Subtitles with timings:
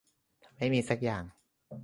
[0.57, 1.23] ไม่มีซักอย่าง